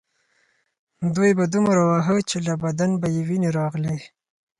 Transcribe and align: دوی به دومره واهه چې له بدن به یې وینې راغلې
دوی 1.15 1.31
به 1.37 1.45
دومره 1.53 1.81
واهه 1.89 2.17
چې 2.29 2.37
له 2.47 2.53
بدن 2.63 2.91
به 3.01 3.07
یې 3.15 3.21
وینې 3.27 3.49
راغلې 3.59 3.97